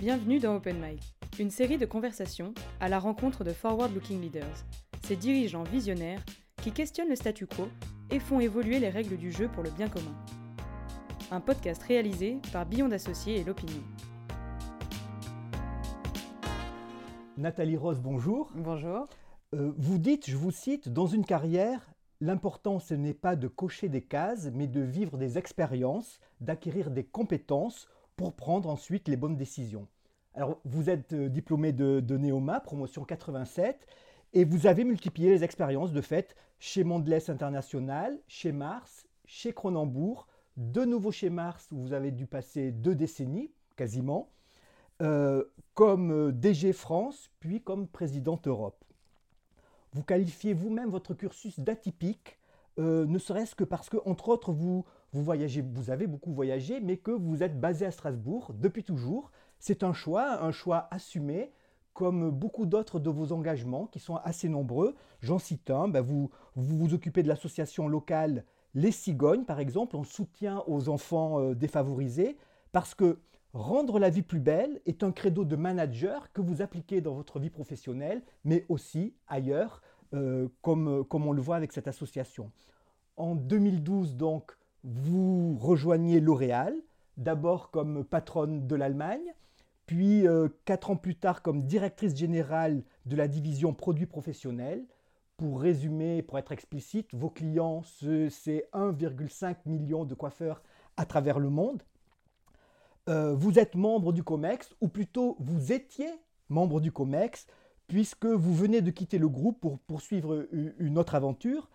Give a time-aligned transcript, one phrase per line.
[0.00, 1.02] Bienvenue dans Open Mic,
[1.40, 4.64] une série de conversations à la rencontre de forward-looking leaders,
[5.02, 6.24] ces dirigeants visionnaires
[6.62, 7.66] qui questionnent le statu quo
[8.12, 10.14] et font évoluer les règles du jeu pour le bien commun.
[11.32, 13.82] Un podcast réalisé par Beyond Associés et l'Opinion.
[17.36, 18.52] Nathalie Rose, bonjour.
[18.54, 19.08] Bonjour.
[19.52, 21.90] Euh, vous dites, je vous cite, dans une carrière,
[22.20, 27.02] l'important ce n'est pas de cocher des cases, mais de vivre des expériences, d'acquérir des
[27.02, 29.86] compétences pour prendre ensuite les bonnes décisions.
[30.34, 33.86] Alors, vous êtes euh, diplômé de, Neoma, promotion 87,
[34.34, 40.26] et vous avez multiplié les expériences de fait chez Mondelez International, chez Mars, chez Cronenbourg,
[40.56, 44.28] de nouveau chez Mars, où vous avez dû passer deux décennies, quasiment,
[45.00, 45.44] euh,
[45.74, 48.84] comme euh, DG France, puis comme présidente Europe.
[49.92, 52.36] Vous qualifiez vous-même votre cursus d'atypique,
[52.76, 56.96] ne serait-ce que parce que, entre autres, vous, vous voyagez, vous avez beaucoup voyagé, mais
[56.96, 59.30] que vous êtes basé à Strasbourg depuis toujours.
[59.58, 61.52] C'est un choix, un choix assumé,
[61.94, 64.94] comme beaucoup d'autres de vos engagements qui sont assez nombreux.
[65.20, 70.04] J'en cite un, vous, vous vous occupez de l'association locale Les Cigognes, par exemple, en
[70.04, 72.36] soutien aux enfants euh, défavorisés,
[72.72, 73.18] parce que
[73.54, 77.38] Rendre la vie plus belle est un credo de manager que vous appliquez dans votre
[77.38, 79.80] vie professionnelle, mais aussi ailleurs,
[80.12, 82.52] euh, comme, comme, on le voit avec cette association.
[83.16, 84.57] En 2012, donc,
[84.88, 86.74] vous rejoignez L'Oréal,
[87.16, 89.34] d'abord comme patronne de l'Allemagne,
[89.86, 94.84] puis euh, quatre ans plus tard comme directrice générale de la division produits professionnels.
[95.36, 100.62] Pour résumer, pour être explicite, vos clients, c'est 1,5 million de coiffeurs
[100.96, 101.82] à travers le monde.
[103.08, 106.10] Euh, vous êtes membre du COMEX, ou plutôt vous étiez
[106.48, 107.46] membre du COMEX,
[107.86, 111.70] puisque vous venez de quitter le groupe pour poursuivre une autre aventure.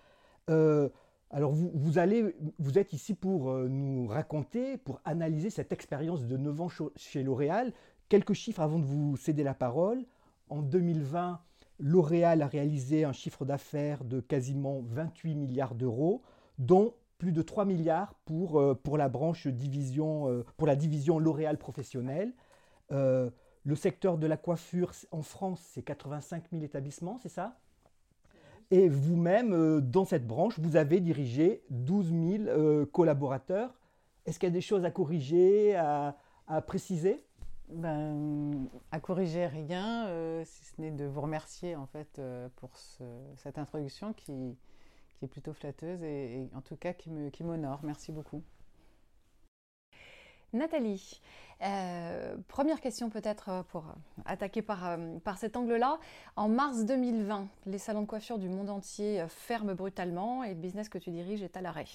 [0.50, 0.90] Euh,
[1.34, 6.62] alors vous, vous, êtes ici pour euh, nous raconter, pour analyser cette expérience de 9
[6.62, 7.74] ans chez L'Oréal.
[8.08, 10.06] Quelques chiffres avant de vous céder la parole.
[10.50, 11.42] En 2020,
[11.80, 16.22] L'Oréal a réalisé un chiffre d'affaires de quasiment 28 milliards d'euros,
[16.60, 21.58] dont plus de 3 milliards pour, euh, pour la division, euh, pour la division L'Oréal
[21.58, 22.34] professionnelle.
[22.92, 27.58] Le secteur de la coiffure en France, c'est 85 000 établissements, c'est ça?
[28.72, 32.14] Et vous-même, dans cette branche, vous avez dirigé 12
[32.48, 33.74] 000 collaborateurs.
[34.26, 36.16] Est-ce qu'il y a des choses à corriger, à,
[36.66, 37.24] préciser?
[37.70, 40.08] Ben, à corriger rien,
[40.46, 42.22] si ce n'est de vous remercier en fait
[42.58, 43.04] pour ce,
[43.38, 44.58] cette introduction qui,
[45.22, 47.80] est plutôt flatteuse et, et en tout cas qui m'honore.
[47.80, 48.44] Qui Merci beaucoup.
[50.54, 51.20] Nathalie,
[51.64, 53.86] euh, première question peut-être euh, pour
[54.26, 55.98] attaquer par, euh, par cet angle-là.
[56.36, 60.90] En mars 2020, les salons de coiffure du monde entier ferment brutalement et le business
[60.90, 61.88] que tu diriges est à l'arrêt.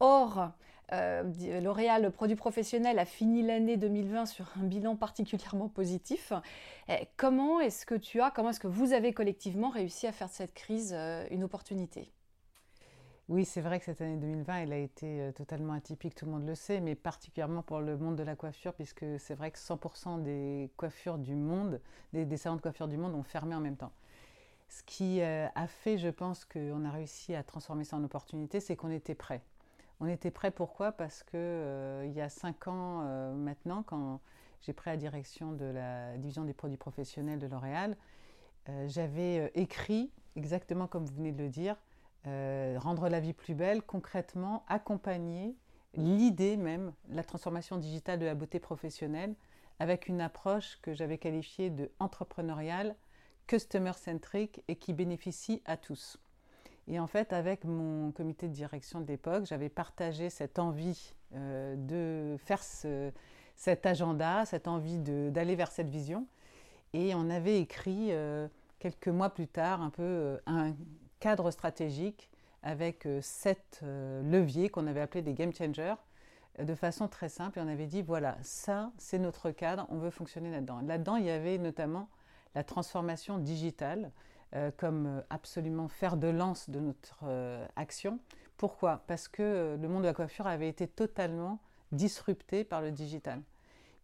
[0.00, 0.50] or,
[0.90, 6.32] L'Oréal Produit Professionnel a fini l'année 2020 sur un bilan particulièrement positif.
[7.16, 10.32] comment est-ce que tu as, comment est-ce que vous avez collectivement réussi à faire de
[10.32, 10.94] cette crise
[11.30, 12.13] une opportunité?
[13.30, 16.32] Oui, c'est vrai que cette année 2020, elle a été euh, totalement atypique, tout le
[16.32, 19.58] monde le sait, mais particulièrement pour le monde de la coiffure, puisque c'est vrai que
[19.58, 21.80] 100% des coiffures du monde,
[22.12, 23.92] des, salons de coiffure du monde ont fermé en même temps.
[24.68, 28.60] Ce qui euh, a fait, je pense, qu'on a réussi à transformer ça en opportunité,
[28.60, 29.40] c'est qu'on était prêt.
[30.00, 30.92] On était prêt pourquoi?
[30.92, 33.04] Parce que euh, il y a cinq ans
[33.34, 34.20] maintenant, quand
[34.60, 37.96] j'ai pris la direction de la division des produits professionnels de L'Oréal,
[38.86, 41.76] j'avais écrit, exactement comme vous venez de le dire,
[42.26, 45.54] euh, rendre la vie plus belle, concrètement accompagner
[45.94, 49.34] l'idée même, la transformation digitale de la beauté professionnelle
[49.78, 52.96] avec une approche que j'avais qualifiée de entrepreneuriale,
[53.46, 56.18] customer-centric et qui bénéficie à tous.
[56.86, 61.76] Et en fait, avec mon comité de direction de l'époque, j'avais partagé cette envie euh,
[61.76, 62.62] de faire
[63.56, 66.26] cet agenda, cette envie d'aller vers cette vision.
[66.92, 68.48] Et on avait écrit euh,
[68.78, 70.74] quelques mois plus tard un peu un,
[71.24, 72.28] cadre stratégique
[72.62, 75.94] avec euh, sept euh, leviers qu'on avait appelés des game changers
[76.58, 77.58] euh, de façon très simple.
[77.58, 80.82] Et on avait dit, voilà, ça, c'est notre cadre, on veut fonctionner là-dedans.
[80.82, 82.10] Là-dedans, il y avait notamment
[82.54, 84.12] la transformation digitale
[84.76, 87.24] comme absolument faire de lance de notre
[87.74, 88.20] action.
[88.56, 89.02] Pourquoi?
[89.08, 91.58] Parce que le monde de la coiffure avait été totalement
[91.90, 93.42] disrupté par le digital.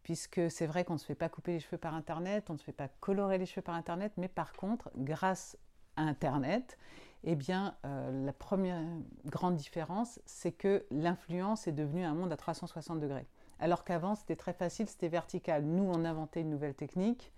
[0.03, 2.59] Puisque c'est vrai qu'on ne se fait pas couper les cheveux par Internet, on ne
[2.59, 5.57] se fait pas colorer les cheveux par Internet, mais par contre, grâce
[5.95, 6.77] à Internet,
[7.25, 8.83] eh bien, euh, la première
[9.27, 13.27] grande différence, c'est que l'influence est devenue un monde à 360 degrés.
[13.59, 15.65] Alors qu'avant, c'était très facile, c'était vertical.
[15.65, 17.33] Nous, on inventait une nouvelle technique,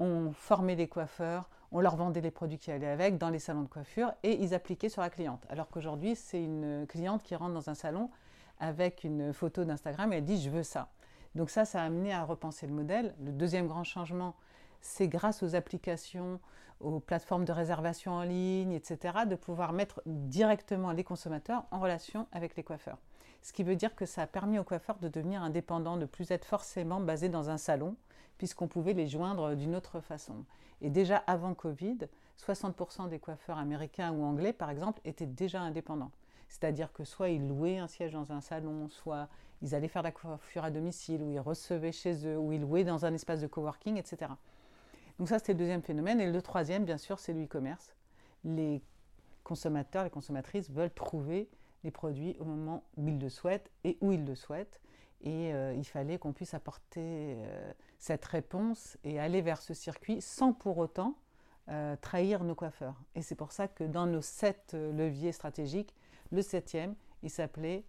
[0.00, 3.62] on formait les coiffeurs, on leur vendait les produits qui allaient avec dans les salons
[3.62, 5.44] de coiffure et ils appliquaient sur la cliente.
[5.48, 8.10] Alors qu'aujourd'hui, c'est une cliente qui rentre dans un salon
[8.58, 10.88] avec une photo d'Instagram et elle dit je veux ça.
[11.34, 13.14] Donc ça, ça a amené à repenser le modèle.
[13.20, 14.34] Le deuxième grand changement,
[14.84, 16.38] c'est grâce aux applications,
[16.78, 22.28] aux plateformes de réservation en ligne, etc., de pouvoir mettre directement les consommateurs en relation
[22.32, 22.98] avec les coiffeurs.
[23.40, 26.30] Ce qui veut dire que ça a permis aux coiffeurs de devenir indépendants, de plus
[26.30, 27.96] être forcément basés dans un salon,
[28.36, 30.44] puisqu'on pouvait les joindre d'une autre façon.
[30.82, 31.98] Et déjà avant Covid,
[32.38, 36.10] 60% des coiffeurs américains ou anglais, par exemple, étaient déjà indépendants.
[36.48, 39.28] C'est-à-dire que soit ils louaient un siège dans un salon, soit
[39.62, 42.84] ils allaient faire la coiffure à domicile, ou ils recevaient chez eux, ou ils louaient
[42.84, 44.30] dans un espace de coworking, etc.
[45.18, 46.20] Donc ça, c'était le deuxième phénomène.
[46.20, 47.94] Et le troisième, bien sûr, c'est le e-commerce.
[48.44, 48.82] Les
[49.42, 51.48] consommateurs, les consommatrices veulent trouver
[51.84, 54.80] les produits au moment où ils le souhaitent et où ils le souhaitent.
[55.20, 60.20] Et euh, il fallait qu'on puisse apporter euh, cette réponse et aller vers ce circuit
[60.20, 61.16] sans pour autant
[61.68, 63.00] euh, trahir nos coiffeurs.
[63.14, 65.94] Et c'est pour ça que dans nos sept leviers stratégiques,
[66.30, 67.84] le septième, il s'appelait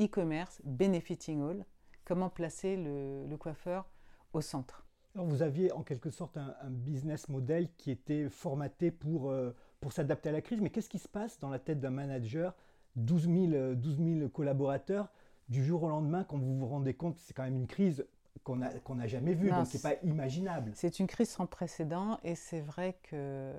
[0.00, 1.64] e-commerce benefiting all.
[2.04, 3.84] Comment placer le, coiffeur
[4.32, 4.85] au centre.
[5.16, 9.34] Alors vous aviez en quelque sorte un, business model qui était formaté pour,
[9.80, 12.54] pour s'adapter à la crise, mais qu'est-ce qui se passe dans la tête d'un manager
[12.96, 15.08] 12 000, collaborateurs
[15.48, 18.06] du jour au lendemain, quand vous vous rendez compte, c'est quand même une crise
[18.44, 20.70] qu'on n'a jamais vue, donc ce n'est pas imaginable.
[20.74, 23.52] C'est une crise sans précédent et c'est vrai que,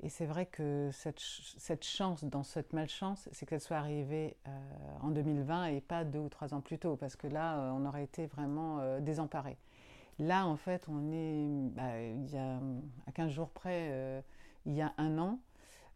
[0.00, 4.50] et c'est vrai que cette, cette, chance dans cette malchance, c'est qu'elle soit arrivée euh,
[5.02, 7.84] en 2020 et pas deux ou trois ans plus tôt, parce que là, euh, on
[7.84, 9.58] aurait été vraiment euh, désemparés.
[10.18, 11.92] Là, en fait, on est, bah,
[13.06, 14.22] à 15 jours près,
[14.66, 15.38] il y a un an,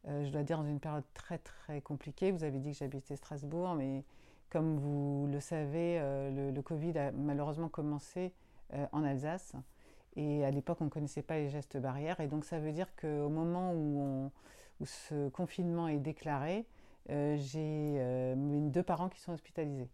[0.06, 2.30] je dois dire dans une période très très compliquée.
[2.30, 4.04] Vous avez dit que j'habitais Strasbourg, mais
[4.52, 8.34] comme vous le savez, euh, le, Covid a malheureusement commencé
[8.74, 9.54] euh, en Alsace.
[10.14, 12.20] Et à l'époque, on ne connaissait pas les gestes barrières.
[12.20, 14.30] Et donc, ça veut dire qu'au moment où,
[14.84, 16.66] ce confinement est déclaré,
[17.08, 18.34] euh, j'ai
[18.68, 19.88] deux parents qui sont hospitalisés.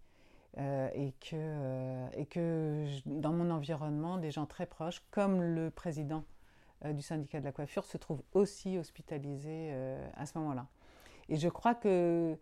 [0.57, 6.25] Et, que, et que dans mon environnement, des gens très proches, comme le président
[6.85, 9.73] du syndicat de la coiffure, se trouvent aussi hospitalisés
[10.17, 10.67] à ce moment-là.
[11.29, 12.37] Et je crois que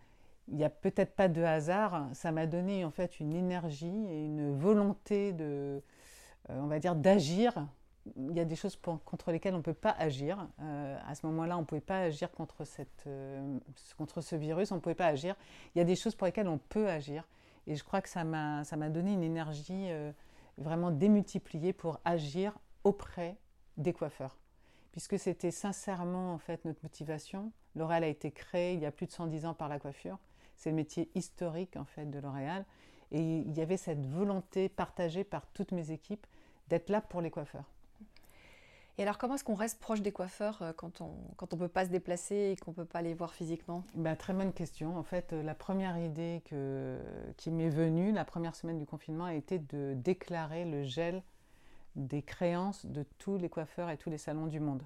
[0.49, 4.25] il n'y a peut-être pas de hasard, ça m'a donné en fait une énergie et
[4.25, 5.83] une volonté de,
[6.51, 7.67] euh, on va dire, d'agir.
[8.17, 10.47] Il y a des choses contre lesquelles on ne peut pas agir.
[10.61, 12.63] Euh, à ce moment-là, on ne pouvait pas agir contre,
[13.09, 13.59] euh,
[13.99, 15.35] contre ce virus, on ne pouvait pas agir.
[15.75, 17.27] Il y a des choses pour lesquelles on peut agir.
[17.67, 19.89] Et je crois que ça m'a donné une énergie
[20.59, 23.37] vraiment démultipliée pour agir auprès
[23.77, 24.39] des coiffeurs.
[24.93, 27.53] Puisque c'était sincèrement en fait notre motivation.
[27.75, 30.19] L'Oréal a été créé il y a plus de 110 ans par la coiffure.
[30.57, 32.65] C'est le métier historique en fait de L'Oréal.
[33.11, 36.27] Et il y avait cette volonté partagée par toutes mes équipes
[36.69, 37.71] d'être là pour les coiffeurs.
[38.99, 41.69] Et alors, comment est-ce qu'on reste proche des coiffeurs euh, quand on quand on peut
[41.69, 43.85] pas se déplacer et qu'on peut pas les voir physiquement?
[43.95, 44.97] Bah, Très bonne question.
[44.97, 46.43] En fait, euh, la première idée
[47.37, 51.23] qui m'est venue, la première semaine du confinement, a été de déclarer le gel
[51.95, 54.83] des créances de tous les coiffeurs et tous les salons du monde.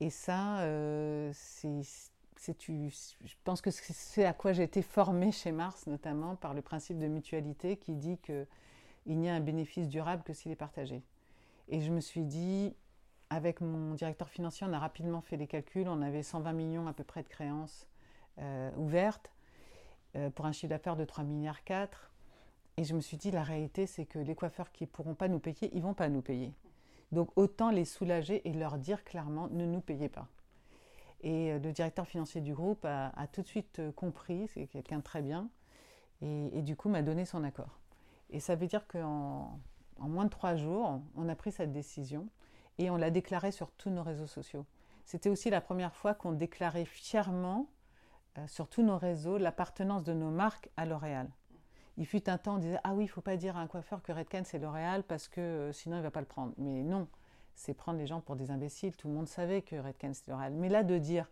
[0.00, 1.82] Et ça, euh, c'est
[2.42, 6.98] je pense que c'est à quoi j'ai été formée chez Mars, notamment par le principe
[6.98, 11.02] de mutualité qui dit qu'il n'y a un bénéfice durable que s'il est partagé.
[11.70, 12.74] Et je me suis dit,
[13.30, 16.92] avec mon directeur financier, on a rapidement fait les calculs, on avait 120 millions à
[16.92, 17.86] peu près de créances
[18.38, 19.30] euh, ouvertes
[20.16, 22.10] euh, pour un chiffre d'affaires de 3 milliards 4.
[22.76, 25.28] Et je me suis dit, la réalité, c'est que les coiffeurs qui ne pourront pas
[25.28, 26.52] nous payer, ils ne vont pas nous payer.
[27.12, 30.26] Donc autant les soulager et leur dire clairement, ne nous payez pas.
[31.22, 35.22] Et euh, le directeur financier du groupe a, tout de suite compris, c'est quelqu'un très
[35.22, 35.48] bien,
[36.20, 37.78] et, du coup m'a donné son accord.
[38.28, 39.58] Et ça veut dire qu'en
[40.00, 42.28] en moins de trois jours, on a pris cette décision
[42.78, 44.66] et on l'a déclarée sur tous nos réseaux sociaux.
[45.04, 47.68] C'était aussi la première fois qu'on déclarait fièrement
[48.38, 51.28] euh, sur tous nos réseaux l'appartenance de nos marques à L'Oréal.
[51.96, 53.66] Il fut un temps, on disait Ah oui, il ne faut pas dire à un
[53.66, 56.54] coiffeur que Redken c'est L'Oréal parce que sinon il ne va pas le prendre.
[56.56, 57.08] Mais non,
[57.54, 58.96] c'est prendre les gens pour des imbéciles.
[58.96, 60.54] Tout le monde savait que Redken c'était L'Oréal.
[60.54, 61.30] Mais là, de dire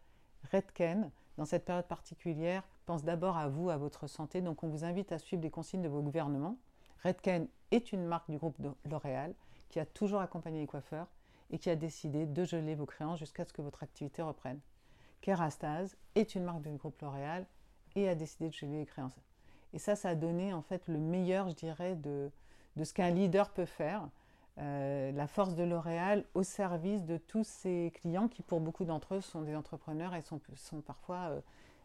[0.52, 4.40] Redken, dans cette période particulière, pense d'abord à vous, à votre santé.
[4.40, 6.58] Donc on vous invite à suivre les consignes de vos gouvernements.
[7.04, 8.56] Redken est une marque du groupe
[8.88, 9.34] L'Oréal
[9.68, 11.08] qui a toujours accompagné les coiffeurs
[11.50, 14.60] et qui a décidé de geler vos créances jusqu'à ce que votre activité reprenne.
[15.20, 17.46] Kerastase est une marque du groupe L'Oréal
[17.96, 19.18] et a décidé de geler les créances.
[19.72, 22.30] Et ça, ça a donné en fait le meilleur, je dirais, de,
[22.76, 24.08] de ce qu'un leader peut faire
[24.60, 29.14] euh, la force de L'Oréal au service de tous ses clients qui, pour beaucoup d'entre
[29.14, 31.40] eux, sont des entrepreneurs et sont, sont parfois euh,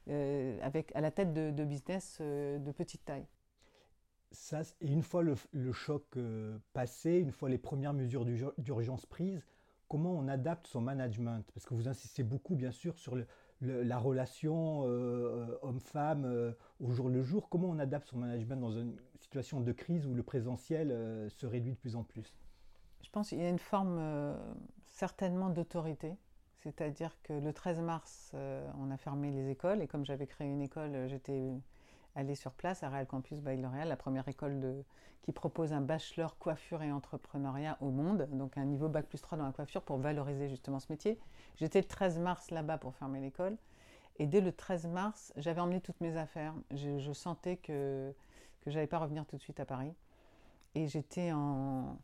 [0.10, 3.26] euh, avec, à la tête de, business de petite taille.
[4.82, 6.04] Et une fois le, choc
[6.74, 8.26] passé, une fois les premières mesures
[8.58, 9.44] d'urgence prises,
[9.88, 11.44] comment on adapte son management?
[11.54, 13.16] Parce que vous insistez beaucoup, bien sûr, sur
[13.62, 14.82] la relation
[15.62, 17.50] homme-femme au jour le jour.
[17.50, 21.74] Comment on adapte son management dans une situation de crise où le présentiel se réduit
[21.74, 22.36] de plus en plus?
[23.04, 24.36] Je pense qu'il y a une forme
[24.90, 26.18] certainement d'autorité.
[26.64, 28.32] C'est-à-dire que le 13 mars,
[28.80, 31.54] on a fermé les écoles et comme j'avais créé une école, j'étais
[32.16, 34.84] aller sur place à Real Campus by L'Oréal, la première école
[35.24, 39.38] qui propose un bachelor coiffure et entrepreneuriat au monde, donc un niveau bac plus 3
[39.38, 41.18] dans la coiffure pour valoriser justement ce métier.
[41.56, 43.58] J'étais le 13 mars là-bas pour fermer l'école.
[44.20, 46.54] Et dès le 13 mars, j'avais emmené toutes mes affaires.
[46.72, 48.14] Je, sentais que,
[48.62, 49.94] que je n'allais pas revenir tout de suite à Paris.
[50.76, 51.98] Et j'étais en,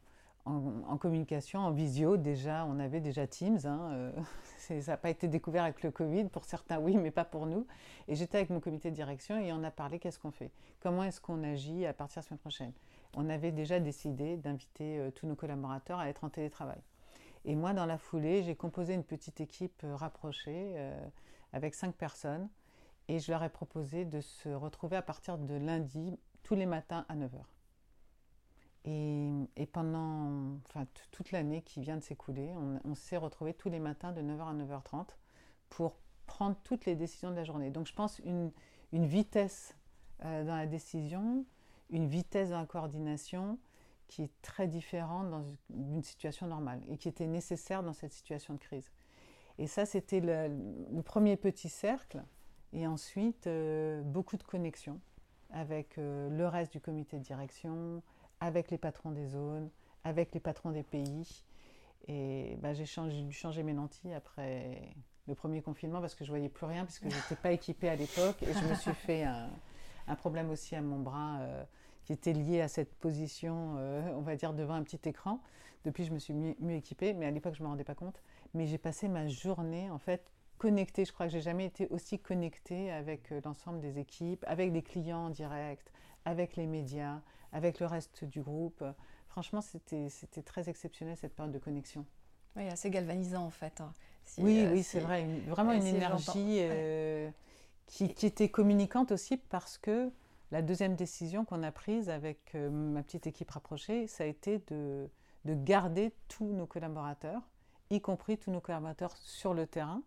[0.88, 2.66] en, communication, en visio déjà.
[2.66, 3.60] On avait déjà Teams.
[3.66, 4.12] Hein, euh,
[4.58, 6.26] ça n'a pas été découvert avec le Covid.
[6.26, 7.66] Pour certains, oui, mais pas pour nous.
[8.08, 10.52] Et j'étais avec mon comité de direction et on a parlé qu'est-ce qu'on fait?
[10.80, 12.74] Comment est-ce qu'on agit à partir de la semaine prochaine?
[13.16, 16.82] On avait déjà décidé d'inviter euh, tous nos collaborateurs à être en télétravail.
[17.46, 20.76] Et moi, dans la foulée, j'ai composé une petite équipe euh, rapprochée
[21.54, 22.50] avec cinq personnes
[23.08, 27.06] et je leur ai proposé de se retrouver à partir de lundi tous les matins
[27.10, 27.59] à 9h.
[28.86, 30.58] Et, pendant
[31.12, 32.52] toute l'année qui vient de s'écouler,
[32.84, 35.08] on, s'est retrouvés tous les matins de 9h à 9h30
[35.70, 37.70] pour prendre toutes les décisions de la journée.
[37.70, 38.52] Donc je pense une,
[38.92, 39.76] une vitesse
[40.26, 41.46] euh, dans la décision,
[41.90, 43.60] une vitesse dans la coordination
[44.08, 48.56] qui est très différente dans une situation normale et qui était nécessaire dans cette situation
[48.56, 48.92] de crise.
[49.60, 52.24] Et ça, c'était le, premier petit cercle.
[52.72, 55.00] Et ensuite, euh, beaucoup de connexions
[55.52, 58.02] avec euh, le reste du comité de direction,
[58.40, 59.70] avec les patrons des zones,
[60.04, 61.44] avec les patrons des pays.
[62.08, 62.86] Et bah, j'ai
[63.24, 64.82] dû changer mes lentilles après
[65.28, 67.96] le premier confinement parce que je voyais plus rien puisque je n'étais pas équipée à
[67.96, 69.50] l'époque et je me suis fait un,
[70.18, 71.64] problème aussi à mon bras euh,
[72.04, 75.40] qui était lié à cette position, euh, on va dire, devant un petit écran.
[75.86, 77.96] Depuis, je me suis mieux, mieux équipée, mais à l'époque, je ne me rendais pas
[77.96, 78.22] compte.
[78.54, 81.06] Mais j'ai passé ma journée, en fait, connectée.
[81.06, 84.84] Je crois que j'ai jamais été aussi connectée avec euh, l'ensemble des équipes, avec des
[84.84, 85.92] clients en direct,
[86.26, 88.84] avec les médias, avec le reste du groupe.
[89.30, 90.10] Franchement, c'était
[90.46, 92.06] très exceptionnel cette période de connexion.
[92.56, 93.82] Oui, assez galvanisant en fait.
[93.82, 93.94] Hein.
[94.38, 95.26] oui, euh, oui, c'est vrai.
[95.48, 97.30] vraiment une énergie euh,
[97.88, 100.12] qui, était communicante aussi parce que
[100.52, 105.08] la deuxième décision qu'on a prise avec ma petite équipe rapprochée, ça a été de,
[105.46, 107.44] de, garder tous nos collaborateurs,
[107.92, 110.02] y compris tous nos collaborateurs sur le terrain,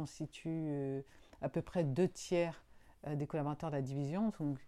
[0.00, 1.04] constituent
[1.42, 2.64] à peu près deux tiers
[3.06, 4.32] des collaborateurs de la division.
[4.38, 4.58] Donc,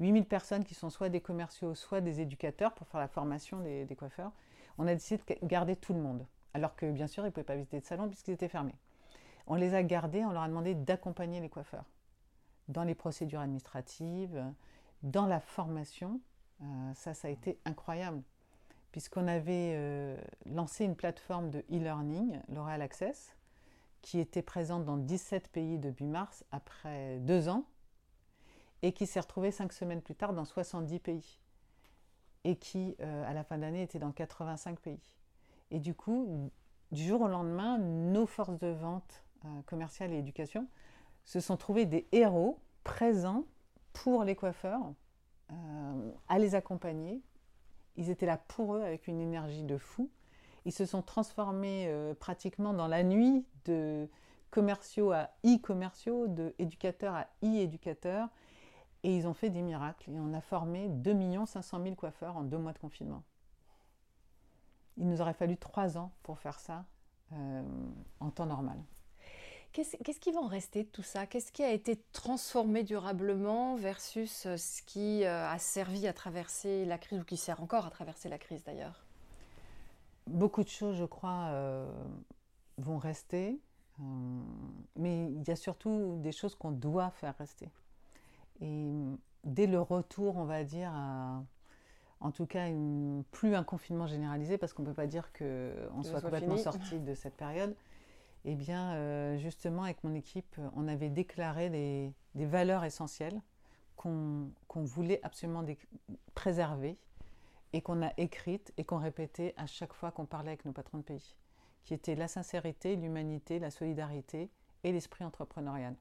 [0.00, 3.96] 8000 personnes qui sont soit des commerciaux, soit des éducateurs pour faire la formation des,
[3.96, 4.32] coiffeurs.
[4.78, 6.26] On a décidé de garder tout le monde.
[6.54, 8.74] Alors que bien sûr, ils ne pouvaient pas visiter de salon puisqu'ils étaient fermés.
[9.46, 11.84] On les a gardés, on leur a demandé d'accompagner les coiffeurs
[12.68, 14.44] dans les procédures administratives,
[15.02, 16.20] dans la formation.
[16.62, 18.22] Euh, ça, ça a été incroyable
[18.92, 23.34] puisqu'on avait euh, lancé une plateforme de e-learning, L'Oréal Access,
[24.02, 27.64] qui était présente dans 17 pays depuis mars après deux ans
[28.82, 31.40] et qui s'est retrouvé cinq semaines plus tard dans 70 pays
[32.44, 35.14] et qui, euh, à la fin d'année, était dans 85 pays.
[35.70, 36.50] Et du coup,
[36.90, 40.66] du jour au lendemain, nos forces de vente euh, commerciales et éducation
[41.24, 43.44] se sont trouvés des héros présents
[43.92, 44.92] pour les coiffeurs,
[45.52, 47.22] euh, à les accompagner.
[47.96, 50.10] Ils étaient là pour eux avec une énergie de fou.
[50.64, 54.08] Ils se sont transformés pratiquement dans la nuit de
[54.50, 58.28] commerciaux à e-commerciaux, de éducateurs à e-éducateurs,
[59.02, 60.10] et ils ont fait des miracles.
[60.10, 63.24] Et on a formé 2 500 000 coiffeurs en deux mois de confinement.
[64.98, 66.84] Il nous aurait fallu trois ans pour faire ça
[67.32, 67.62] euh,
[68.20, 68.78] en temps normal.
[69.72, 71.26] Qu'est-ce qui va en rester de tout ça?
[71.26, 76.84] Qu'est-ce qui a été transformé durablement versus euh, ce qui euh, a servi à traverser
[76.84, 79.06] la crise ou qui sert encore à traverser la crise d'ailleurs?
[80.26, 81.50] Beaucoup de choses, je crois,
[82.78, 83.58] vont rester.
[84.96, 87.68] mais il y a surtout des choses qu'on doit faire rester.
[88.60, 88.92] Et
[89.44, 90.92] dès le retour, on va dire,
[92.20, 92.68] en tout cas,
[93.32, 97.14] plus un confinement généralisé, parce qu'on ne peut pas dire qu'on soit, complètement sorti de
[97.14, 97.74] cette période,
[98.44, 103.40] eh bien, euh, justement, avec mon équipe, on avait déclaré des, valeurs essentielles
[103.96, 105.64] qu'on voulait absolument
[106.34, 106.96] préserver
[107.72, 110.98] et qu'on a écrites et qu'on répétait à chaque fois qu'on parlait avec nos patrons
[110.98, 111.36] de pays,
[111.84, 114.50] qui étaient la sincérité, l'humanité, la solidarité
[114.84, 115.94] et l'esprit entrepreneurial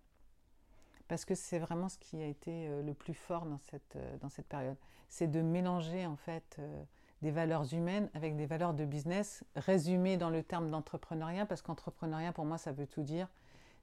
[1.12, 4.18] parce que c'est vraiment ce qui a été euh, le plus fort dans cette, euh,
[4.22, 4.78] dans cette période.
[5.10, 6.84] C'est de mélanger en fait euh,
[7.22, 12.32] des valeurs humaines avec des valeurs de business résumées dans le terme d'entrepreneuriat, parce qu'entrepreneuriat
[12.32, 13.28] pour moi ça veut tout dire,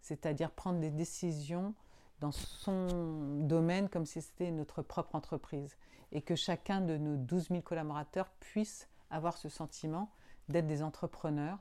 [0.01, 1.75] c'est-à-dire prendre des décisions
[2.21, 5.77] dans son domaine comme si c'était notre propre entreprise
[6.13, 10.11] et que chacun de nos 12 000 collaborateurs puisse avoir ce sentiment
[10.49, 11.59] d'être des entrepreneurs,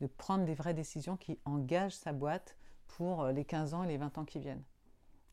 [0.00, 3.98] de prendre des vraies décisions qui engagent sa boîte pour les 15 ans et les
[3.98, 4.62] 20 ans qui viennent.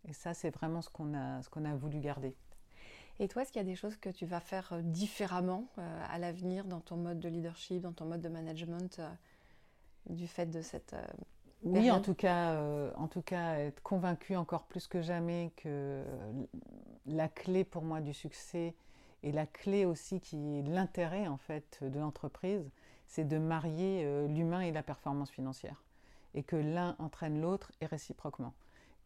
[0.07, 2.35] Et ça, c'est vraiment ce qu'on a, ce a voulu garder.
[3.19, 6.05] Et toi, est-ce qu'il y a des choses que tu vas faire euh, différemment euh,
[6.09, 9.09] à l'avenir dans ton mode de leadership, dans ton mode de management, euh,
[10.09, 10.95] du fait de cette...
[11.63, 12.61] oui, en tout, cas,
[12.95, 16.03] en tout cas, être convaincu encore plus que jamais que
[17.07, 18.75] la clé pour moi du succès
[19.23, 22.69] et la clé aussi qui est l'intérêt en fait de l'entreprise,
[23.07, 25.81] c'est de marier l'humain et la performance financière.
[26.35, 28.53] Et que l'un entraîne l'autre et réciproquement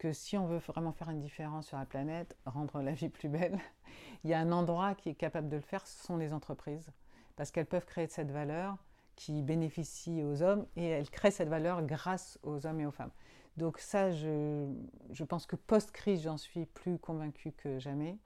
[0.00, 3.28] que si on veut vraiment faire une différence sur la planète, rendre la vie plus
[3.28, 3.60] belle,
[4.24, 6.90] il y a un endroit qui est capable de le faire, ce sont les entreprises.
[7.36, 8.78] Parce qu'elles peuvent créer cette valeur
[9.20, 13.10] qui bénéficie aux hommes et elles créent cette valeur grâce aux hommes et aux femmes.
[13.58, 14.66] Donc ça, je,
[15.12, 18.16] je pense que post-crise, j'en suis plus convaincue que jamais.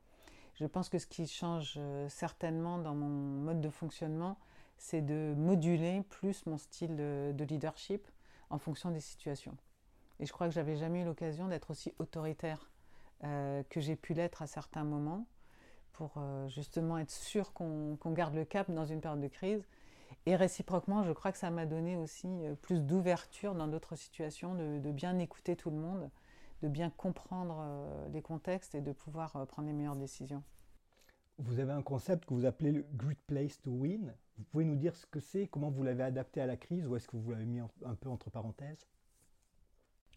[0.55, 4.39] Je pense que ce qui change euh, certainement dans mon mode de fonctionnement,
[4.77, 8.07] c'est de moduler plus mon style de leadership
[8.51, 9.57] en fonction des situations.
[10.21, 12.71] Et je crois que j'avais jamais eu l'occasion d'être aussi autoritaire
[13.25, 15.27] euh, que j'ai pu l'être à certains moments
[15.93, 19.67] pour euh, justement être sûr qu'on garde le cap dans une période de crise.
[20.27, 24.55] Et réciproquement, je crois que ça m'a donné aussi euh, plus d'ouverture dans d'autres situations,
[24.55, 26.11] de, bien écouter tout le monde,
[26.63, 27.63] de bien comprendre
[28.13, 30.43] les contextes et de pouvoir prendre les meilleures décisions.
[31.39, 34.15] Vous avez un concept que vous appelez le Great Place to Win.
[34.39, 36.97] Vous pouvez nous dire ce que c'est, comment vous l'avez adapté à la crise ou
[36.97, 38.87] est-ce que vous l'avez mis un peu entre parenthèses?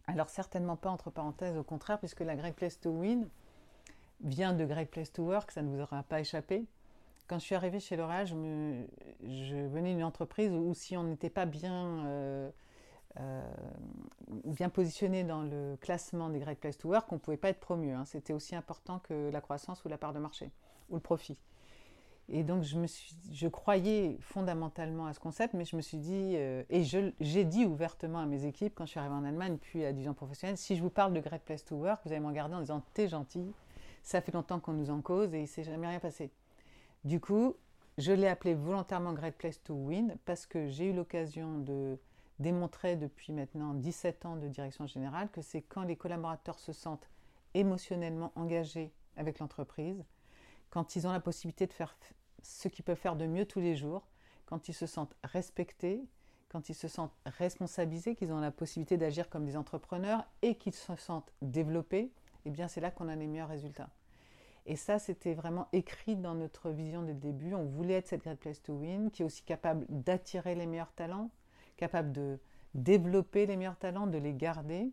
[0.08, 3.28] Alors certainement pas entre parenthèses, au contraire, puisque la Great Place to Win
[4.22, 6.66] vient de Great Place to Work, ça ne vous aura pas échappé.
[7.28, 11.44] Quand je suis arrivée chez L'Oréal, je, venais d'une entreprise où si on n'était pas
[11.44, 12.50] bien, euh,
[13.20, 13.42] euh,
[14.46, 17.60] bien positionné dans le classement des Great Place to Work, on ne pouvait pas être
[17.60, 17.92] promu.
[17.92, 18.06] Hein.
[18.06, 20.50] C'était aussi important que la croissance ou la part de marché,
[20.88, 21.38] ou le profit.
[22.30, 26.82] Et donc, je, croyais fondamentalement à ce concept, mais je me suis dit, euh, et
[26.82, 30.14] j'ai dit ouvertement à mes équipes quand je suis arrivée en Allemagne, puis à division
[30.14, 32.60] professionnelle, si je vous parle de Great Place to Work, vous allez me regarder en
[32.60, 33.52] disant, t'es gentil,
[34.02, 36.30] ça fait longtemps qu'on nous en cause et il ne s'est jamais rien passé.
[37.04, 37.54] Du coup,
[37.96, 41.98] je l'ai appelé volontairement Great Place to Win parce que j'ai eu l'occasion de
[42.38, 47.08] démontrer depuis maintenant 17 ans de direction générale que c'est quand les collaborateurs se sentent
[47.54, 50.04] émotionnellement engagés avec l'entreprise,
[50.70, 51.96] quand ils ont la possibilité de faire
[52.42, 54.06] ce qu'ils peuvent faire de mieux tous les jours,
[54.46, 56.04] quand ils se sentent respectés,
[56.48, 60.74] quand ils se sentent responsabilisés, qu'ils ont la possibilité d'agir comme des entrepreneurs et qu'ils
[60.74, 62.10] se sentent développés,
[62.44, 63.90] eh bien c'est là qu'on a les meilleurs résultats.
[64.68, 67.54] Et ça, c'était vraiment écrit dans notre vision dès le début.
[67.54, 70.92] On voulait être cette Great Place to Win, qui est aussi capable d'attirer les meilleurs
[70.92, 71.30] talents,
[71.76, 72.38] capable de
[72.74, 74.92] développer les meilleurs talents, de les garder.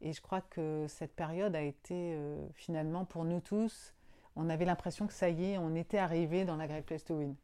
[0.00, 3.92] Et je crois que cette période a été euh, finalement pour nous tous
[4.38, 7.16] on avait l'impression que ça y est, on était arrivé dans la Great Place to
[7.16, 7.34] Win.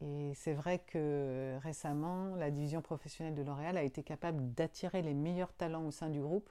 [0.00, 5.12] Et c'est vrai que récemment, la division professionnelle de L'Oréal a été capable d'attirer les
[5.12, 6.50] meilleurs talents au sein du groupe,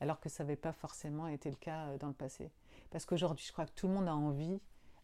[0.00, 2.52] alors que ça n'avait pas forcément été le cas euh, dans le passé.
[2.90, 4.60] Parce qu'aujourd'hui, je crois que tout le monde a envie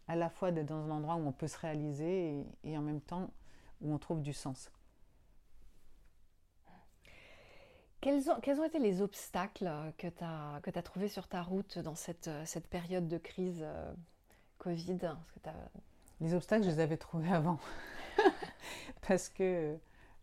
[0.09, 3.01] à la fois d'être dans un endroit où on peut se réaliser et, en même
[3.01, 3.31] temps
[3.81, 4.71] où on trouve du sens.
[8.01, 11.95] Quels ont, été les obstacles que tu as, que as trouvés sur ta route dans
[11.95, 13.95] cette, cette période de crise euh,
[14.59, 14.99] Covid?
[16.21, 17.59] Les obstacles, je les avais trouvés avant.
[19.09, 19.79] Parce que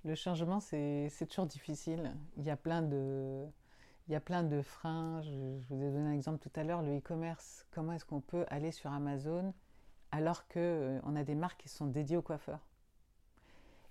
[0.06, 2.16] le changement, c'est toujours difficile.
[2.38, 3.48] Il y a plein de,
[4.08, 5.22] il y a plein de freins.
[5.22, 5.32] Je,
[5.70, 7.66] vous ai donné un exemple tout à l'heure, le e-commerce.
[7.72, 9.54] Comment est-ce qu'on peut aller sur Amazon
[10.12, 12.66] alors qu'on euh, a des marques qui sont dédiées aux coiffeurs?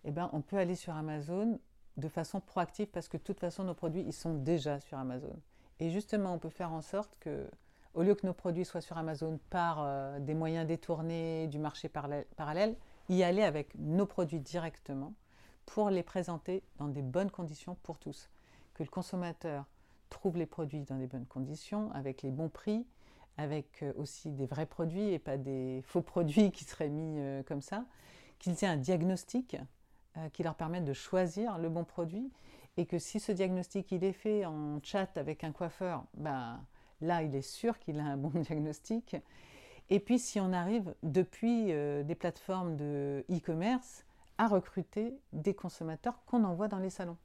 [0.04, 1.58] Eh bien, on peut aller sur Amazon
[1.96, 5.38] de façon proactive parce que de toute façon, nos produits, ils sont déjà sur Amazon.
[5.78, 7.48] Et justement, on peut faire en sorte que,
[7.94, 11.88] au lieu que nos produits soient sur Amazon par euh, des moyens détournés du marché
[11.88, 12.76] parallèle,
[13.08, 15.14] y aller avec nos produits directement
[15.66, 18.28] pour les présenter dans des bonnes conditions pour tous.
[18.74, 19.66] Que le consommateur
[20.10, 22.86] trouve les produits dans des bonnes conditions, avec les bons prix,
[23.40, 27.42] avec euh, aussi des vrais produits et pas des faux produits qui seraient mis euh,
[27.42, 27.84] comme ça,
[28.38, 29.56] qu'il ait un diagnostic
[30.16, 32.30] euh, qui leur permettent de choisir le bon produit
[32.76, 36.60] et que si ce diagnostic il est fait en chat avec un coiffeur, ben,
[37.00, 39.16] là il est sûr qu'il a un bon diagnostic.
[39.88, 44.04] Et puis si on arrive depuis des plateformes de e-commerce
[44.38, 47.16] à recruter des consommateurs qu'on envoie dans les salons,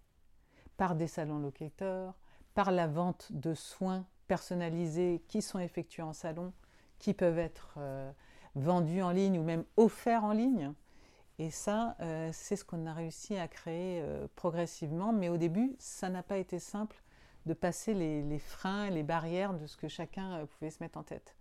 [0.75, 2.15] par des salons locateurs,
[2.55, 6.53] par la vente de soins personnalisés qui sont effectués en salon,
[6.97, 8.11] qui peuvent être euh,
[8.55, 10.73] vendus en ligne ou même offerts en ligne.
[11.37, 15.11] Et ça, euh, c'est ce qu'on a réussi à créer euh, progressivement.
[15.11, 17.03] Mais au début, ça n'a pas été simple
[17.45, 21.35] de passer les, freins, les barrières de ce que chacun pouvait se mettre en tête.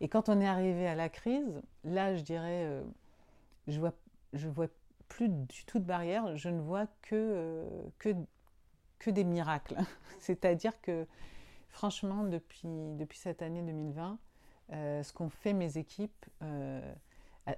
[0.00, 2.82] Et quand on est arrivé à la crise, là, je dirais,
[3.66, 3.92] je vois,
[4.32, 4.68] je vois
[5.08, 6.34] plus du tout de barrières.
[6.36, 8.14] Je ne vois que, que
[8.98, 9.76] que des miracles.
[10.20, 11.06] C'est-à-dire que,
[11.68, 14.18] franchement, depuis, depuis cette année 2020,
[14.72, 16.94] euh, ce qu'ont fait mes équipes euh,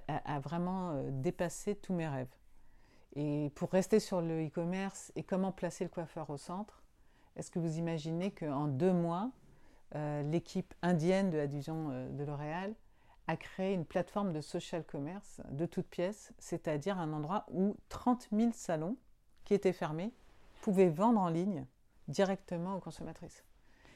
[0.07, 2.33] a, vraiment euh, dépassé tous mes rêves.
[3.15, 6.81] Et pour rester sur le e-commerce et comment placer le coiffeur au centre,
[7.35, 9.31] est-ce que vous imaginez qu'en deux mois,
[9.93, 12.73] l'équipe indienne de la division de L'Oréal
[13.27, 18.29] a créé une plateforme de social commerce de toutes pièces, c'est-à-dire un endroit où 30
[18.31, 18.95] 000 salons
[19.43, 20.13] qui étaient fermés
[20.61, 21.65] pouvaient vendre en ligne
[22.07, 23.43] directement aux consommatrices.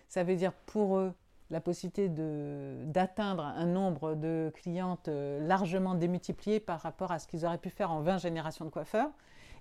[0.09, 1.13] Ça veut dire pour eux
[1.51, 7.45] la possibilité d'atteindre un nombre de clientes euh, largement démultiplié par rapport à ce qu'ils
[7.45, 9.11] auraient pu faire en 20 générations de coiffeurs.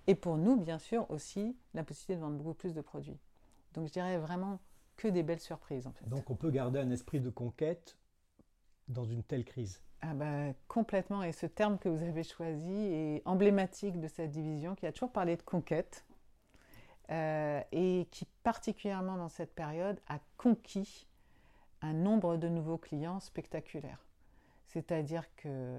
[0.06, 3.18] Et pour nous, bien sûr, aussi la possibilité de vendre beaucoup plus de produits.
[3.74, 4.60] Donc je dirais vraiment
[4.96, 6.08] que des belles surprises en fait.
[6.08, 7.98] Donc on peut garder un esprit de conquête
[8.88, 11.22] dans une telle crise ah bah, Complètement.
[11.22, 15.12] Et ce terme que vous avez choisi est emblématique de cette division qui a toujours
[15.12, 16.04] parlé de conquête
[17.10, 21.06] euh, et qui particulièrement dans cette période a conquis
[21.82, 24.04] un nombre de nouveaux clients spectaculaires.
[24.66, 25.78] C'est-à-dire que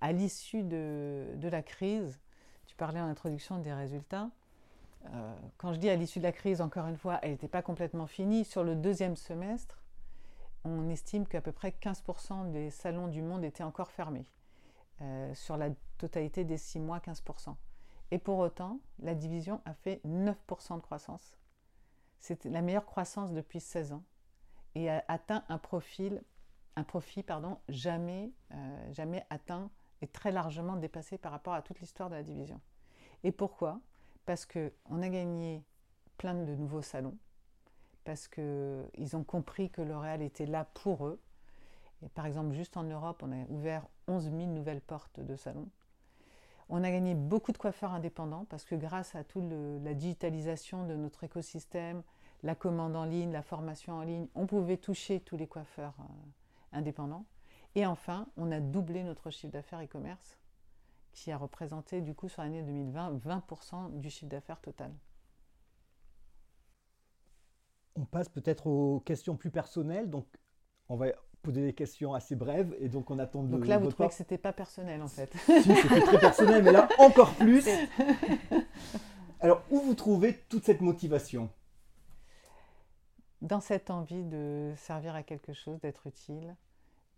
[0.00, 2.18] à l'issue de, la crise,
[2.66, 4.28] tu parlais en introduction des résultats.
[5.06, 7.62] Euh, quand je dis à l'issue de la crise, encore une fois, elle n'était pas
[7.62, 8.44] complètement finie.
[8.44, 9.80] Sur le deuxième semestre,
[10.64, 14.26] on estime qu'à peu près 15% des salons du monde étaient encore fermés.
[15.02, 17.54] Euh, sur la totalité des 6 mois, 15%.
[18.10, 21.36] Et pour autant, la division a fait 9% de croissance.
[22.20, 24.04] C'est la meilleure croissance depuis 16 ans
[24.74, 26.22] et a atteint un profil,
[26.86, 29.70] profit euh, jamais atteint
[30.02, 32.60] et très largement dépassé par rapport à toute l'histoire de la division.
[33.24, 33.80] Et pourquoi?
[34.24, 35.64] Parce qu'on a gagné
[36.18, 37.16] plein de nouveaux salons,
[38.04, 41.20] parce qu'ils ont compris que L'Oréal était là pour eux.
[42.02, 45.68] Et par exemple, juste en Europe, on a ouvert 11 000 nouvelles portes de salons.
[46.68, 49.44] On a gagné beaucoup de coiffeurs indépendants parce que grâce à toute
[49.84, 52.02] la digitalisation de notre écosystème,
[52.42, 56.78] la commande en ligne, la formation en ligne, on pouvait toucher tous les coiffeurs euh,
[56.78, 57.24] indépendants.
[57.74, 60.38] Et enfin, on a doublé notre chiffre d'affaires e-commerce,
[61.12, 64.92] qui a représenté du coup sur l'année 2020 20% du chiffre d'affaires total.
[67.94, 70.10] On passe peut-être aux questions plus personnelles.
[70.10, 70.26] Donc,
[70.88, 71.06] on va
[71.46, 73.50] poser des questions assez brèves et donc on attend de.
[73.50, 76.72] Donc là, vous trouvez que c'était pas personnel en fait Si, c'était très personnel, mais
[76.72, 77.66] là encore plus.
[79.40, 81.50] Alors, où vous trouvez toute cette motivation?
[83.42, 86.56] Dans cette envie de servir à quelque chose, d'être utile,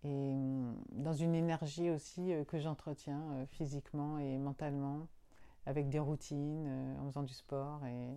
[0.04, 5.06] et hum, dans une énergie aussi euh, que j'entretiens euh, physiquement et mentalement,
[5.64, 8.10] avec des routines, euh, en faisant du sport, et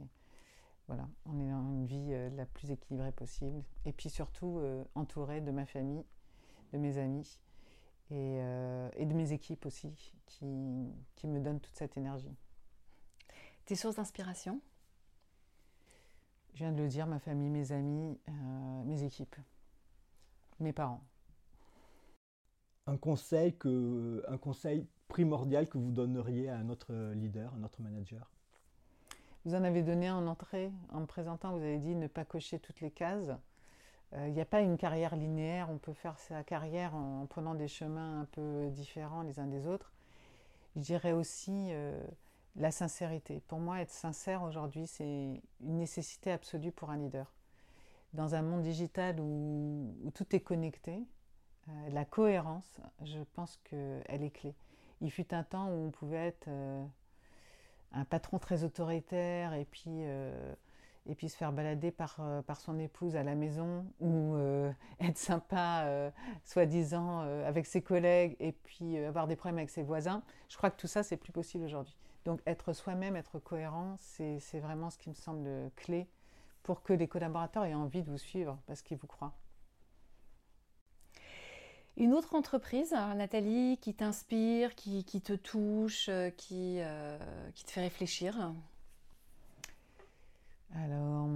[0.91, 4.61] voilà, on est dans une vie la plus équilibrée possible, et puis surtout
[4.93, 6.03] entouré de ma famille,
[6.73, 7.39] de mes amis,
[8.09, 8.39] et,
[8.97, 12.35] et de mes équipes aussi, qui, qui me donnent toute cette énergie.
[13.63, 14.59] Tes sources d'inspiration?
[16.55, 19.37] Je viens de le dire, ma famille, mes amis, euh, mes équipes,
[20.59, 21.05] mes parents.
[22.85, 28.29] Un conseil, que, un conseil primordial que vous donneriez à notre leader, à notre manager?
[29.45, 32.59] Vous en avez donné en entrée, en me présentant, vous avez dit ne pas cocher
[32.59, 33.31] toutes les cases.
[34.13, 37.55] Euh, il n'y a pas une carrière linéaire, on peut faire sa carrière en, prenant
[37.55, 39.91] des chemins un peu différents les uns des autres.
[40.75, 41.99] Je dirais aussi, euh,
[42.55, 43.41] la sincérité.
[43.47, 47.31] Pour moi, être sincère aujourd'hui, c'est une nécessité absolue pour un leader.
[48.13, 50.99] Dans un monde digital où, tout est connecté,
[51.69, 54.53] euh, la cohérence, je pense qu'elle est clé.
[54.99, 56.85] Il fut un temps où on pouvait être euh,
[57.93, 60.53] un patron très autoritaire et puis, euh,
[61.07, 64.37] et puis se faire balader par, par son épouse à la maison ou
[64.99, 66.11] être sympa,
[66.43, 70.21] soi-disant, avec ses collègues et puis avoir des problèmes avec ses voisins.
[70.47, 71.97] Je crois que tout ça, c'est plus possible aujourd'hui.
[72.23, 76.07] Donc être soi-même, être cohérent, c'est vraiment ce qui me semble clé
[76.63, 79.33] pour que les collaborateurs aient envie de vous suivre parce qu'ils vous croient.
[82.01, 87.15] Une autre entreprise, Nathalie, qui t'inspire, qui, te touche, euh, qui, euh,
[87.53, 88.55] qui, te fait réfléchir
[90.73, 91.27] Alors,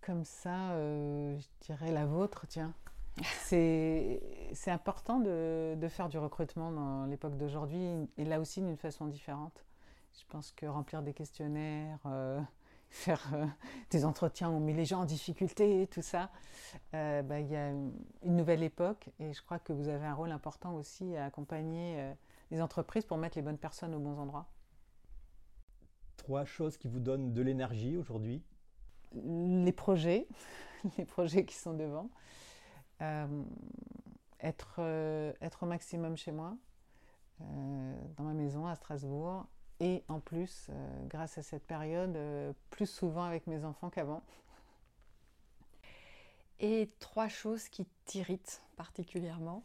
[0.00, 2.72] comme ça, euh, je dirais la vôtre, tiens.
[3.42, 4.22] C'est
[4.68, 9.62] important de, faire du recrutement dans l'époque d'aujourd'hui, et là aussi d'une façon différente.
[10.18, 12.40] Je pense que remplir des questionnaires, euh,
[12.96, 13.46] faire euh,
[13.90, 16.30] des entretiens où on met les gens en difficulté, tout ça,
[16.94, 20.14] euh, bah, il y a une, nouvelle époque, et je crois que vous avez un
[20.14, 22.14] rôle important aussi à accompagner
[22.50, 24.46] les entreprises pour mettre les bonnes personnes aux bons endroits.
[26.16, 28.42] Trois choses qui vous donnent de l'énergie aujourd'hui?
[29.14, 30.26] Les projets,
[30.98, 32.10] les projets qui sont devant.
[33.02, 33.44] Euh,
[34.40, 36.56] être, euh, être au maximum chez moi,
[37.40, 39.46] euh, dans ma maison à Strasbourg,
[39.80, 40.70] Et en plus,
[41.08, 42.16] grâce à cette période,
[42.70, 44.22] plus souvent avec mes enfants qu'avant.
[46.60, 49.64] Et trois choses qui t'irritent particulièrement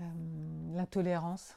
[0.00, 1.56] L'intolérance,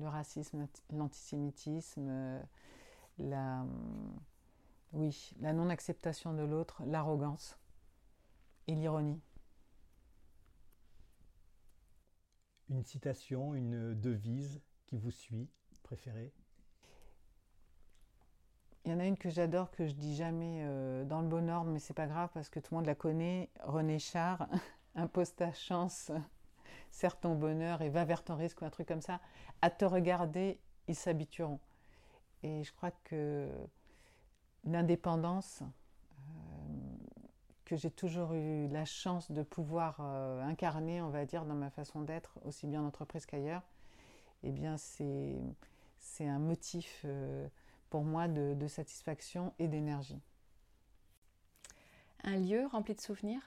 [0.00, 2.42] le racisme, l'antisémitisme,
[3.18, 3.64] la,
[4.92, 7.56] oui, la non-acceptation de l'autre, l'arrogance
[8.66, 9.20] et l'ironie.
[12.68, 14.60] Une citation, une devise
[14.96, 15.48] vous suit,
[15.82, 16.32] préférée
[18.84, 21.48] Il y en a une que j'adore, que je dis jamais euh, dans le bon
[21.48, 23.50] ordre, mais c'est pas grave parce que tout le monde la connaît.
[23.60, 24.48] René Char,
[24.94, 26.10] impose ta chance,
[26.90, 29.20] serre ton bonheur et va vers ton risque ou un truc comme ça.
[29.60, 31.60] À te regarder, ils s'habitueront.
[32.42, 33.48] Et je crois que
[34.64, 36.22] l'indépendance, euh,
[37.64, 41.70] que j'ai toujours eu la chance de pouvoir euh, incarner, on va dire, dans ma
[41.70, 43.62] façon d'être, aussi bien en entreprise qu'ailleurs,
[44.42, 45.36] eh bien, c'est,
[45.98, 47.46] c'est un motif euh,
[47.90, 50.20] pour moi de, de satisfaction et d'énergie.
[52.24, 53.42] Un lieu rempli de souvenirs?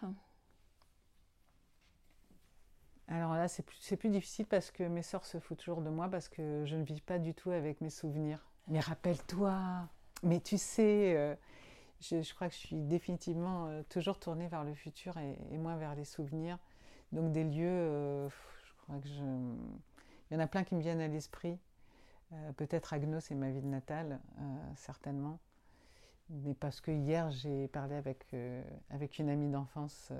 [3.07, 6.09] Alors là, c'est plus, plus, difficile parce que mes sœurs se foutent toujours de moi
[6.09, 8.39] parce que je ne vis pas du tout avec mes souvenirs.
[8.67, 9.87] Mais rappelle-toi,
[10.23, 11.35] mais tu sais, euh,
[12.01, 15.93] je, crois que je suis définitivement euh, toujours tournée vers le futur et, moins vers
[15.95, 16.57] les souvenirs.
[17.11, 19.23] Donc des lieux, euh, je crois que je...
[20.29, 21.57] Il y en a plein qui me viennent à l'esprit.
[22.57, 24.19] Peut-être Agnos et ma ville natale,
[24.75, 25.39] certainement.
[26.29, 28.25] Mais parce que hier, j'ai parlé avec,
[28.89, 30.11] avec une amie d'enfance.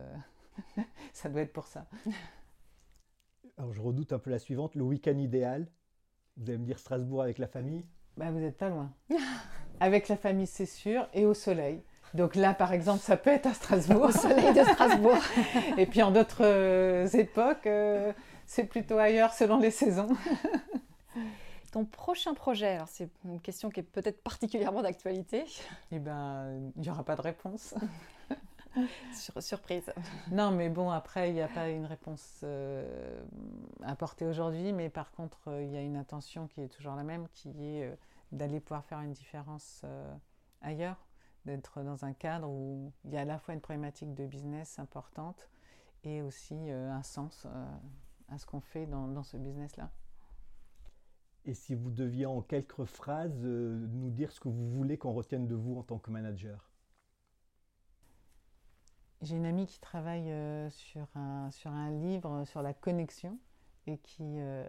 [1.13, 1.87] ça doit être pour ça.
[3.57, 5.67] Alors je redoute un peu la suivante, le week-end idéal.
[6.37, 7.85] Vous allez me dire Strasbourg avec la famille?
[8.17, 8.91] Bah, Vous n'êtes pas loin.
[9.79, 11.81] avec la famille, c'est sûr, et au soleil.
[12.13, 14.03] Donc là, par exemple, ça peut être à Strasbourg.
[14.03, 15.17] au soleil de Strasbourg.
[15.77, 18.11] et puis en d'autres euh, époques, euh,
[18.45, 20.09] c'est plutôt ailleurs selon les saisons.
[21.71, 25.43] Ton prochain projet, alors c'est une question qui est peut-être particulièrement d'actualité.
[25.91, 27.75] Eh bien, il n'y aura pas de réponse.
[29.13, 29.91] Sur, surprise.
[30.31, 33.23] Non, mais bon, après, il n'y a pas une réponse euh,
[33.83, 37.03] apportée aujourd'hui, mais par contre, euh, il y a une intention qui est toujours la
[37.03, 37.95] même, qui est euh,
[38.31, 39.85] d'aller pouvoir faire une différence
[40.61, 41.07] ailleurs,
[41.45, 44.79] d'être dans un cadre où il y a à la fois une problématique de business
[44.79, 45.49] importante
[46.03, 47.45] et aussi un sens
[48.29, 49.91] à ce qu'on fait dans, dans ce business-là.
[51.45, 55.47] Et si vous deviez en quelques phrases nous dire ce que vous voulez qu'on retienne
[55.47, 56.71] de vous en tant que manager
[59.21, 63.37] j'ai une amie qui travaille euh, sur, un, sur un livre sur la connexion
[63.87, 64.63] et qui, euh,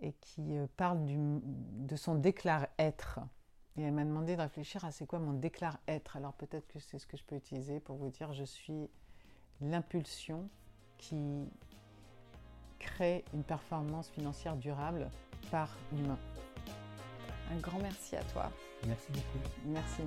[0.00, 3.20] et qui euh, parle du, de son déclare-être.
[3.76, 6.16] Et elle m'a demandé de réfléchir à c'est quoi mon déclare-être.
[6.16, 8.90] Alors peut-être que c'est ce que je peux utiliser pour vous dire je suis
[9.60, 10.48] l'impulsion
[10.98, 11.48] qui
[12.78, 15.10] crée une performance financière durable
[15.50, 16.18] par l'humain.
[17.52, 18.50] Un grand merci à toi.
[18.86, 19.48] Merci beaucoup.
[19.64, 20.02] Merci.